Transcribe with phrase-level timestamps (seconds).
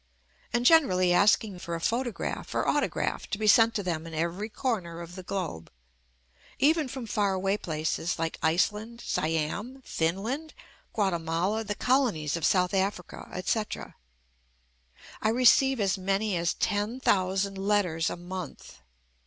[0.51, 4.15] and generally asking for a photo graph or autograph to be sent to them in
[4.15, 5.71] every corner of the globe—
[6.57, 10.55] even from far away places like Iceland, Siam, Finland,
[10.91, 13.93] Guatemala, the Colonies of South Africa, etc.
[15.21, 18.79] I receive as many as ten thousand letters a month.